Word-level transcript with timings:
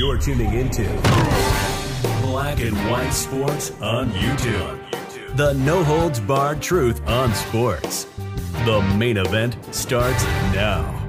You're 0.00 0.16
tuning 0.16 0.54
into 0.54 0.84
Black 2.22 2.58
and 2.60 2.74
White 2.90 3.10
Sports 3.10 3.72
on 3.82 4.08
YouTube. 4.12 5.36
The 5.36 5.52
no 5.52 5.84
holds 5.84 6.18
barred 6.20 6.62
truth 6.62 7.06
on 7.06 7.34
sports. 7.34 8.06
The 8.64 8.80
main 8.96 9.18
event 9.18 9.58
starts 9.74 10.24
now. 10.54 11.06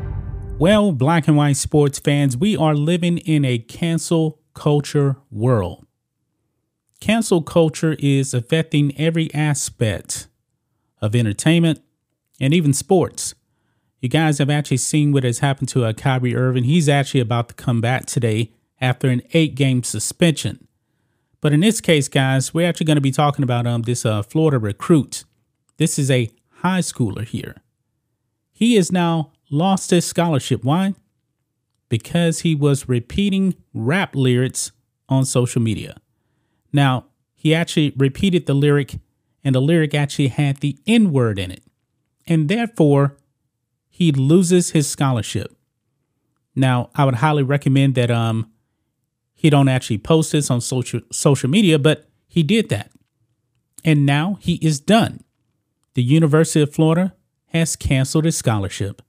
Well, 0.59 0.91
black 0.91 1.29
and 1.29 1.37
white 1.37 1.55
sports 1.55 1.99
fans, 1.99 2.35
we 2.35 2.57
are 2.57 2.75
living 2.75 3.19
in 3.19 3.45
a 3.45 3.59
cancel 3.59 4.41
culture 4.53 5.15
world. 5.31 5.87
Cancel 6.99 7.41
culture 7.41 7.95
is 7.97 8.33
affecting 8.33 8.93
every 8.99 9.33
aspect 9.33 10.27
of 11.01 11.15
entertainment 11.15 11.79
and 12.41 12.53
even 12.53 12.73
sports. 12.73 13.35
You 14.01 14.09
guys 14.09 14.39
have 14.39 14.49
actually 14.49 14.75
seen 14.75 15.13
what 15.13 15.23
has 15.23 15.39
happened 15.39 15.69
to 15.69 15.85
uh, 15.85 15.93
Kyrie 15.93 16.35
Irving. 16.35 16.65
He's 16.65 16.89
actually 16.89 17.21
about 17.21 17.47
to 17.47 17.53
come 17.53 17.79
back 17.79 18.05
today 18.05 18.51
after 18.81 19.07
an 19.09 19.21
eight 19.33 19.55
game 19.55 19.83
suspension. 19.83 20.67
But 21.39 21.53
in 21.53 21.61
this 21.61 21.79
case, 21.81 22.07
guys, 22.07 22.53
we're 22.53 22.67
actually 22.67 22.85
going 22.87 22.97
to 22.97 23.01
be 23.01 23.11
talking 23.11 23.43
about 23.43 23.65
um, 23.65 23.83
this 23.83 24.05
uh, 24.05 24.21
Florida 24.23 24.59
recruit. 24.59 25.23
This 25.77 25.97
is 25.97 26.11
a 26.11 26.29
high 26.55 26.81
schooler 26.81 27.25
here. 27.25 27.57
He 28.51 28.75
has 28.75 28.91
now 28.91 29.31
lost 29.49 29.89
his 29.89 30.05
scholarship. 30.05 30.63
Why? 30.63 30.93
Because 31.89 32.41
he 32.41 32.53
was 32.53 32.87
repeating 32.87 33.55
rap 33.73 34.15
lyrics 34.15 34.71
on 35.09 35.25
social 35.25 35.61
media. 35.61 35.97
Now, 36.71 37.05
he 37.35 37.55
actually 37.55 37.93
repeated 37.97 38.45
the 38.45 38.53
lyric, 38.53 38.99
and 39.43 39.55
the 39.55 39.61
lyric 39.61 39.95
actually 39.95 40.27
had 40.27 40.57
the 40.57 40.77
N 40.85 41.11
word 41.11 41.39
in 41.39 41.49
it. 41.49 41.63
And 42.27 42.47
therefore, 42.49 43.17
he 43.89 44.11
loses 44.11 44.69
his 44.71 44.87
scholarship. 44.87 45.55
Now, 46.55 46.91
I 46.93 47.05
would 47.05 47.15
highly 47.15 47.43
recommend 47.43 47.95
that 47.95 48.11
um 48.11 48.51
he 49.41 49.49
don't 49.49 49.67
actually 49.67 49.97
post 49.97 50.33
this 50.33 50.51
on 50.51 50.61
social 50.61 51.01
social 51.11 51.49
media, 51.49 51.79
but 51.79 52.07
he 52.27 52.43
did 52.43 52.69
that. 52.69 52.91
And 53.83 54.05
now 54.05 54.37
he 54.39 54.59
is 54.61 54.79
done 54.79 55.23
the 55.95 56.03
University 56.03 56.61
of 56.61 56.71
Florida 56.71 57.15
has 57.47 57.75
canceled 57.75 58.25
his 58.25 58.37
scholarship. 58.37 59.01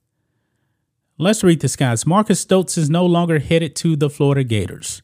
Let's 1.19 1.43
read 1.43 1.61
this, 1.61 1.75
guys. 1.75 2.07
Marcus 2.07 2.39
Stokes 2.39 2.79
is 2.79 2.89
no 2.89 3.05
longer 3.05 3.37
headed 3.37 3.75
to 3.77 3.95
the 3.95 4.09
Florida 4.09 4.43
Gators. 4.43 5.03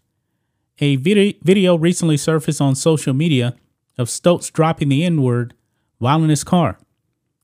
A 0.80 0.96
video 0.96 1.78
recently 1.78 2.18
surfaced 2.18 2.60
on 2.60 2.74
social 2.74 3.14
media 3.14 3.56
of 4.00 4.10
Stokes 4.10 4.50
dropping 4.50 4.90
the 4.90 5.06
N 5.06 5.22
word 5.22 5.54
while 6.00 6.24
in 6.24 6.32
his 6.32 6.44
car. 6.44 6.80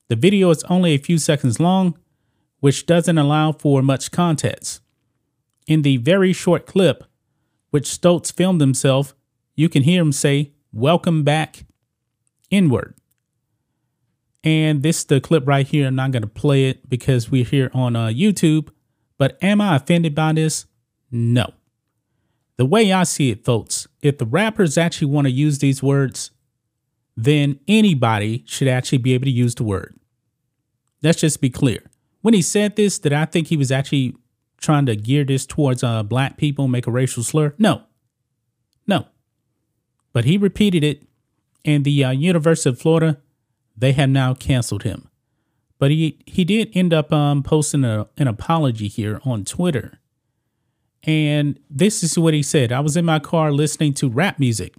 The 0.08 0.16
video 0.16 0.50
is 0.50 0.64
only 0.64 0.94
a 0.94 0.98
few 0.98 1.20
seconds 1.20 1.60
long, 1.60 2.00
which 2.62 2.88
doesn't 2.88 3.18
allow 3.18 3.52
for 3.52 3.84
much 3.84 4.10
context. 4.10 4.82
In 5.68 5.84
the 5.84 5.98
very 5.98 6.34
short 6.34 6.66
clip, 6.66 7.04
which 7.76 7.88
Stokes 7.88 8.32
filmed 8.32 8.62
himself, 8.62 9.14
you 9.54 9.68
can 9.68 9.84
hear 9.84 10.02
him 10.02 10.14
say, 10.14 10.54
Welcome 10.72 11.26
back, 11.26 11.66
N 12.50 12.70
word. 12.70 12.96
And 14.46 14.82
this 14.82 15.00
is 15.00 15.06
the 15.06 15.20
clip 15.20 15.46
right 15.46 15.68
here. 15.68 15.86
I'm 15.88 15.96
not 15.96 16.12
going 16.12 16.22
to 16.22 16.28
play 16.30 16.70
it 16.70 16.88
because 16.88 17.30
we're 17.30 17.44
here 17.44 17.70
on 17.74 17.98
uh, 17.98 18.08
YouTube. 18.08 18.70
But 19.18 19.38
am 19.42 19.60
I 19.60 19.76
offended 19.76 20.16
by 20.16 20.32
this? 20.32 20.68
No. 21.12 21.52
The 22.56 22.66
way 22.66 22.94
I 22.94 23.04
see 23.04 23.30
it, 23.30 23.44
folks, 23.44 23.90
if 24.02 24.20
the 24.20 24.26
rappers 24.26 24.78
actually 24.78 25.08
want 25.08 25.26
to 25.26 25.32
use 25.32 25.60
these 25.60 25.84
words, 25.84 26.32
then 27.18 27.60
anybody 27.68 28.46
should 28.48 28.70
actually 28.70 29.00
be 29.00 29.14
able 29.14 29.26
to 29.26 29.32
use 29.32 29.54
the 29.54 29.66
word. 29.66 30.00
Let's 31.04 31.20
just 31.20 31.42
be 31.42 31.50
clear. 31.50 31.84
When 32.22 32.34
he 32.34 32.42
said 32.42 32.78
this, 32.78 33.00
did 33.00 33.12
I 33.12 33.26
think 33.26 33.48
he 33.48 33.58
was 33.58 33.70
actually 33.70 34.16
trying 34.66 34.86
to 34.88 34.96
gear 34.96 35.24
this 35.24 35.46
towards 35.46 35.84
uh, 35.84 36.04
black 36.04 36.38
people, 36.38 36.68
make 36.68 36.88
a 36.88 36.92
racial 36.92 37.24
slur? 37.24 37.54
No. 37.58 37.84
No. 38.88 39.08
But 40.12 40.26
he 40.26 40.38
repeated 40.38 40.84
it, 40.84 41.04
and 41.64 41.86
the 41.86 42.04
uh, 42.04 42.12
University 42.12 42.70
of 42.70 42.80
Florida 42.80 43.18
they 43.78 43.92
have 43.92 44.10
now 44.10 44.34
canceled 44.34 44.84
him. 44.84 45.10
But 45.78 45.92
he, 45.92 46.20
he 46.26 46.46
did 46.46 46.72
end 46.74 46.94
up 46.94 47.12
um, 47.12 47.44
posting 47.44 47.84
a, 47.84 48.08
an 48.18 48.28
apology 48.28 48.88
here 48.88 49.20
on 49.26 49.44
Twitter. 49.44 50.00
And 51.04 51.60
this 51.70 52.02
is 52.04 52.18
what 52.18 52.34
he 52.34 52.42
said 52.42 52.72
I 52.72 52.80
was 52.80 52.98
in 52.98 53.06
my 53.06 53.20
car 53.20 53.52
listening 53.52 53.94
to 53.96 54.10
rap 54.10 54.40
music, 54.40 54.74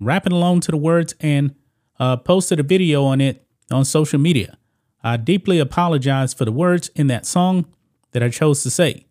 rapping 0.00 0.32
along 0.32 0.60
to 0.60 0.70
the 0.70 0.76
words, 0.76 1.14
and 1.20 1.54
uh, 2.00 2.16
posted 2.16 2.58
a 2.58 2.64
video 2.64 3.04
on 3.04 3.20
it 3.20 3.46
on 3.70 3.84
social 3.84 4.18
media. 4.18 4.56
I 5.04 5.16
deeply 5.16 5.58
apologize 5.58 6.32
for 6.32 6.44
the 6.44 6.52
words 6.52 6.88
in 6.94 7.06
that 7.08 7.26
song 7.26 7.66
that 8.12 8.22
I 8.22 8.28
chose 8.28 8.62
to 8.62 8.70
say. 8.70 9.06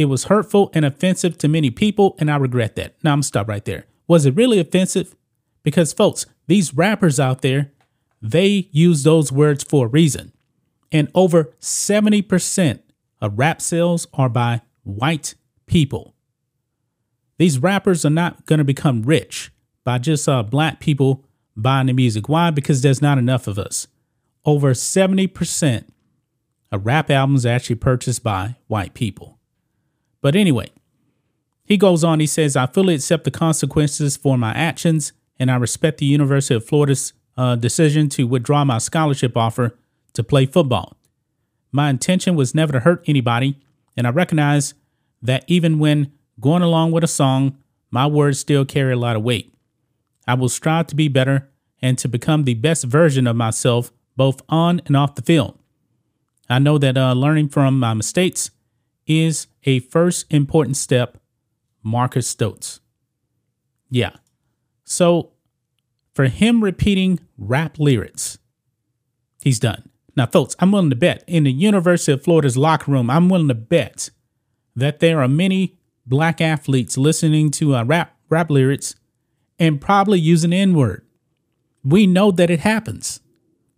It 0.00 0.08
was 0.08 0.24
hurtful 0.24 0.70
and 0.72 0.86
offensive 0.86 1.36
to 1.36 1.46
many 1.46 1.70
people, 1.70 2.16
and 2.18 2.30
I 2.30 2.36
regret 2.36 2.74
that. 2.76 2.96
Now 3.04 3.12
I'm 3.12 3.16
gonna 3.16 3.24
stop 3.24 3.48
right 3.48 3.62
there. 3.62 3.84
Was 4.08 4.24
it 4.24 4.34
really 4.34 4.58
offensive? 4.58 5.14
Because, 5.62 5.92
folks, 5.92 6.24
these 6.46 6.72
rappers 6.72 7.20
out 7.20 7.42
there, 7.42 7.72
they 8.22 8.70
use 8.72 9.02
those 9.02 9.30
words 9.30 9.62
for 9.62 9.84
a 9.84 9.88
reason. 9.90 10.32
And 10.90 11.10
over 11.14 11.52
70% 11.60 12.80
of 13.20 13.38
rap 13.38 13.60
sales 13.60 14.06
are 14.14 14.30
by 14.30 14.62
white 14.84 15.34
people. 15.66 16.14
These 17.36 17.58
rappers 17.58 18.06
are 18.06 18.08
not 18.08 18.46
going 18.46 18.56
to 18.56 18.64
become 18.64 19.02
rich 19.02 19.52
by 19.84 19.98
just 19.98 20.26
uh, 20.26 20.42
black 20.42 20.80
people 20.80 21.26
buying 21.54 21.88
the 21.88 21.92
music. 21.92 22.26
Why? 22.26 22.50
Because 22.50 22.80
there's 22.80 23.02
not 23.02 23.18
enough 23.18 23.46
of 23.46 23.58
us. 23.58 23.86
Over 24.46 24.72
70% 24.72 25.84
of 26.72 26.86
rap 26.86 27.10
albums 27.10 27.44
are 27.44 27.50
actually 27.50 27.76
purchased 27.76 28.22
by 28.22 28.56
white 28.66 28.94
people. 28.94 29.36
But 30.22 30.36
anyway, 30.36 30.70
he 31.64 31.76
goes 31.76 32.04
on, 32.04 32.20
he 32.20 32.26
says, 32.26 32.56
I 32.56 32.66
fully 32.66 32.94
accept 32.94 33.24
the 33.24 33.30
consequences 33.30 34.16
for 34.16 34.36
my 34.36 34.52
actions, 34.52 35.12
and 35.38 35.50
I 35.50 35.56
respect 35.56 35.98
the 35.98 36.06
University 36.06 36.54
of 36.54 36.66
Florida's 36.66 37.12
uh, 37.36 37.56
decision 37.56 38.08
to 38.10 38.26
withdraw 38.26 38.64
my 38.64 38.78
scholarship 38.78 39.36
offer 39.36 39.78
to 40.12 40.22
play 40.22 40.46
football. 40.46 40.96
My 41.72 41.88
intention 41.88 42.34
was 42.34 42.54
never 42.54 42.72
to 42.72 42.80
hurt 42.80 43.04
anybody, 43.06 43.56
and 43.96 44.06
I 44.06 44.10
recognize 44.10 44.74
that 45.22 45.44
even 45.46 45.78
when 45.78 46.12
going 46.40 46.62
along 46.62 46.92
with 46.92 47.04
a 47.04 47.08
song, 47.08 47.56
my 47.90 48.06
words 48.06 48.38
still 48.38 48.64
carry 48.64 48.92
a 48.92 48.98
lot 48.98 49.16
of 49.16 49.22
weight. 49.22 49.54
I 50.26 50.34
will 50.34 50.48
strive 50.48 50.88
to 50.88 50.96
be 50.96 51.08
better 51.08 51.48
and 51.80 51.98
to 51.98 52.08
become 52.08 52.44
the 52.44 52.54
best 52.54 52.84
version 52.84 53.26
of 53.26 53.36
myself, 53.36 53.92
both 54.16 54.42
on 54.48 54.80
and 54.86 54.96
off 54.96 55.14
the 55.14 55.22
field. 55.22 55.58
I 56.48 56.58
know 56.58 56.78
that 56.78 56.96
uh, 56.96 57.12
learning 57.12 57.48
from 57.48 57.78
my 57.78 57.94
mistakes 57.94 58.50
is 59.06 59.46
a 59.64 59.80
first 59.80 60.26
important 60.30 60.76
step. 60.76 61.18
Marcus 61.82 62.28
Stokes. 62.28 62.80
Yeah. 63.90 64.12
So 64.84 65.32
for 66.14 66.26
him 66.26 66.62
repeating 66.62 67.20
rap 67.38 67.78
lyrics, 67.78 68.38
he's 69.42 69.58
done. 69.58 69.88
Now, 70.16 70.26
folks, 70.26 70.54
I'm 70.58 70.72
willing 70.72 70.90
to 70.90 70.96
bet 70.96 71.24
in 71.26 71.44
the 71.44 71.52
University 71.52 72.12
of 72.12 72.22
Florida's 72.22 72.56
locker 72.56 72.90
room, 72.90 73.08
I'm 73.08 73.28
willing 73.28 73.48
to 73.48 73.54
bet 73.54 74.10
that 74.76 75.00
there 75.00 75.22
are 75.22 75.28
many 75.28 75.78
black 76.04 76.40
athletes 76.40 76.98
listening 76.98 77.50
to 77.52 77.76
uh, 77.76 77.84
rap 77.84 78.16
rap 78.28 78.50
lyrics 78.50 78.94
and 79.58 79.80
probably 79.80 80.18
using 80.20 80.52
N 80.52 80.74
word. 80.74 81.04
We 81.84 82.06
know 82.06 82.30
that 82.32 82.50
it 82.50 82.60
happens. 82.60 83.20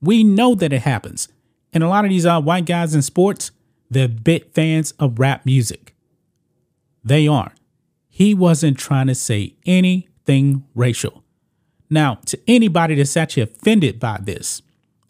We 0.00 0.25
know 0.25 0.54
that 0.56 0.72
it 0.72 0.82
happens. 0.82 1.28
And 1.72 1.82
a 1.82 1.88
lot 1.88 2.04
of 2.04 2.10
these 2.10 2.26
uh, 2.26 2.41
white 2.41 2.66
guys 2.66 2.94
in 2.94 3.03
sports, 3.03 3.50
they're 3.92 4.08
big 4.08 4.53
fans 4.53 4.92
of 4.92 5.19
rap 5.19 5.47
music. 5.47 5.94
They 7.04 7.26
aren't. 7.26 7.58
He 8.08 8.34
wasn't 8.34 8.78
trying 8.78 9.06
to 9.06 9.14
say 9.14 9.54
anything 9.66 10.64
racial. 10.75 11.25
Now, 11.91 12.19
to 12.26 12.38
anybody 12.47 12.94
that's 12.94 13.16
actually 13.16 13.42
offended 13.44 13.98
by 13.98 14.19
this, 14.22 14.62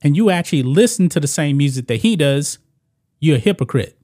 and 0.03 0.17
you 0.17 0.31
actually 0.31 0.63
listen 0.63 1.09
to 1.11 1.21
the 1.21 1.29
same 1.29 1.57
music 1.57 1.87
that 1.87 2.01
he 2.01 2.17
does, 2.17 2.59
you're 3.21 3.37
a 3.37 3.41
hypocrite. 3.41 3.99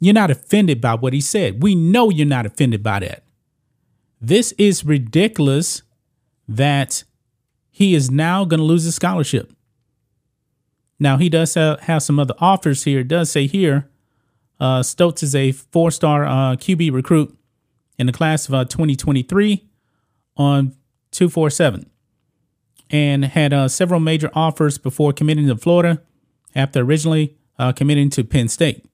You're 0.00 0.14
not 0.14 0.30
offended 0.30 0.80
by 0.80 0.94
what 0.94 1.12
he 1.12 1.20
said. 1.20 1.62
We 1.62 1.74
know 1.74 2.08
you're 2.10 2.26
not 2.26 2.46
offended 2.46 2.82
by 2.82 3.00
that. 3.00 3.24
This 4.20 4.52
is 4.52 4.84
ridiculous 4.84 5.82
that 6.46 7.04
he 7.70 7.94
is 7.94 8.10
now 8.10 8.44
going 8.44 8.58
to 8.58 8.64
lose 8.64 8.84
his 8.84 8.94
scholarship. 8.94 9.52
Now, 10.98 11.16
he 11.16 11.28
does 11.28 11.54
have 11.54 12.02
some 12.02 12.18
other 12.18 12.34
offers 12.38 12.84
here. 12.84 13.00
It 13.00 13.08
does 13.08 13.30
say 13.30 13.46
here 13.46 13.88
uh, 14.60 14.82
Stokes 14.82 15.22
is 15.22 15.34
a 15.34 15.52
four 15.52 15.90
star 15.90 16.24
uh, 16.24 16.56
QB 16.56 16.92
recruit 16.92 17.36
in 17.98 18.06
the 18.06 18.12
class 18.12 18.46
of 18.48 18.54
uh, 18.54 18.64
2023 18.64 19.66
on 20.36 20.76
247 21.10 21.90
and 22.90 23.24
had 23.24 23.52
uh, 23.52 23.68
several 23.68 24.00
major 24.00 24.30
offers 24.34 24.78
before 24.78 25.12
committing 25.12 25.46
to 25.48 25.56
Florida 25.56 26.02
after 26.54 26.80
originally 26.80 27.36
uh, 27.58 27.72
committing 27.72 28.10
to 28.10 28.24
Penn 28.24 28.48
State. 28.48 28.84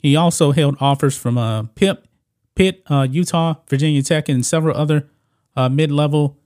He 0.00 0.14
also 0.14 0.52
held 0.52 0.76
offers 0.80 1.16
from 1.18 1.36
uh, 1.36 1.64
Pitt, 1.74 2.04
Pitt 2.54 2.82
uh, 2.88 3.06
Utah, 3.10 3.54
Virginia 3.68 4.02
Tech, 4.02 4.28
and 4.28 4.46
several 4.46 4.76
other 4.76 5.08
mid 5.70 5.90
level 5.90 6.38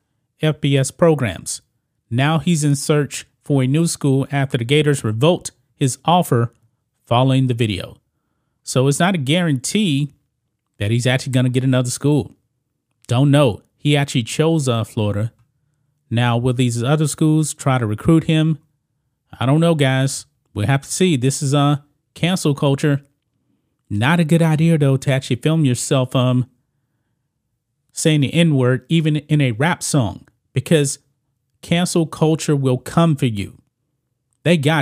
FBS 0.42 0.96
programs. 0.96 1.60
Now 2.10 2.38
he's 2.38 2.64
in 2.64 2.76
search 2.76 3.26
for 3.42 3.62
a 3.62 3.66
new 3.66 3.86
school 3.86 4.26
after 4.32 4.56
the 4.56 4.64
Gators 4.64 5.04
revoked 5.04 5.50
his 5.74 5.98
offer 6.04 6.54
following 7.04 7.46
the 7.46 7.54
video. 7.54 8.01
So 8.62 8.86
it's 8.88 9.00
not 9.00 9.14
a 9.14 9.18
guarantee 9.18 10.14
that 10.78 10.90
he's 10.90 11.06
actually 11.06 11.32
going 11.32 11.44
to 11.44 11.50
get 11.50 11.64
another 11.64 11.90
school. 11.90 12.34
Don't 13.06 13.30
know. 13.30 13.62
He 13.76 13.96
actually 13.96 14.22
chose 14.22 14.68
uh, 14.68 14.84
Florida. 14.84 15.32
Now, 16.10 16.36
will 16.36 16.52
these 16.52 16.82
other 16.82 17.06
schools 17.08 17.54
try 17.54 17.78
to 17.78 17.86
recruit 17.86 18.24
him? 18.24 18.58
I 19.40 19.46
don't 19.46 19.60
know, 19.60 19.74
guys. 19.74 20.26
We'll 20.54 20.66
have 20.66 20.82
to 20.82 20.92
see. 20.92 21.16
This 21.16 21.42
is 21.42 21.54
uh 21.54 21.78
cancel 22.14 22.54
culture. 22.54 23.02
Not 23.88 24.20
a 24.20 24.24
good 24.24 24.42
idea 24.42 24.78
though 24.78 24.96
to 24.98 25.10
actually 25.10 25.36
film 25.36 25.64
yourself 25.64 26.14
um 26.14 26.48
saying 27.92 28.20
the 28.20 28.32
N-word 28.32 28.84
even 28.88 29.16
in 29.16 29.40
a 29.40 29.52
rap 29.52 29.82
song 29.82 30.26
because 30.52 30.98
cancel 31.62 32.06
culture 32.06 32.56
will 32.56 32.78
come 32.78 33.16
for 33.16 33.26
you. 33.26 33.60
They 34.44 34.56
got 34.56 34.81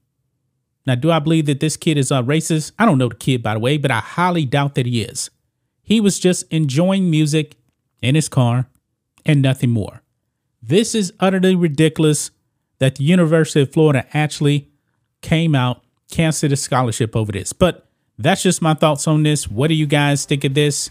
Now, 0.85 0.95
do 0.95 1.11
I 1.11 1.19
believe 1.19 1.45
that 1.45 1.59
this 1.59 1.77
kid 1.77 1.97
is 1.97 2.11
uh, 2.11 2.23
racist? 2.23 2.71
I 2.79 2.85
don't 2.85 2.97
know 2.97 3.09
the 3.09 3.15
kid, 3.15 3.43
by 3.43 3.53
the 3.53 3.59
way, 3.59 3.77
but 3.77 3.91
I 3.91 3.99
highly 3.99 4.45
doubt 4.45 4.75
that 4.75 4.85
he 4.85 5.01
is. 5.01 5.29
He 5.83 5.99
was 5.99 6.19
just 6.19 6.51
enjoying 6.51 7.09
music 7.09 7.55
in 8.01 8.15
his 8.15 8.29
car 8.29 8.67
and 9.25 9.41
nothing 9.41 9.69
more. 9.69 10.01
This 10.61 10.95
is 10.95 11.13
utterly 11.19 11.55
ridiculous 11.55 12.31
that 12.79 12.95
the 12.95 13.03
University 13.03 13.61
of 13.61 13.71
Florida 13.71 14.05
actually 14.13 14.69
came 15.21 15.53
out, 15.53 15.83
canceled 16.09 16.51
a 16.51 16.55
scholarship 16.55 17.15
over 17.15 17.31
this. 17.31 17.53
But 17.53 17.87
that's 18.17 18.43
just 18.43 18.61
my 18.61 18.73
thoughts 18.73 19.07
on 19.07 19.23
this. 19.23 19.47
What 19.47 19.67
do 19.67 19.75
you 19.75 19.85
guys 19.85 20.25
think 20.25 20.43
of 20.43 20.53
this? 20.53 20.89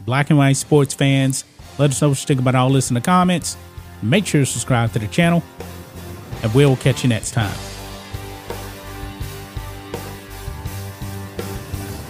Black 0.00 0.30
and 0.30 0.38
white 0.38 0.56
sports 0.56 0.94
fans, 0.94 1.44
let 1.78 1.90
us 1.90 2.00
know 2.00 2.10
what 2.10 2.20
you 2.20 2.26
think 2.26 2.40
about 2.40 2.54
all 2.54 2.70
this 2.70 2.90
in 2.90 2.94
the 2.94 3.00
comments. 3.00 3.56
Make 4.02 4.26
sure 4.26 4.40
to 4.40 4.46
subscribe 4.46 4.92
to 4.92 4.98
the 4.98 5.08
channel, 5.08 5.42
and 6.42 6.54
we'll 6.54 6.76
catch 6.76 7.02
you 7.02 7.08
next 7.08 7.32
time. 7.32 7.69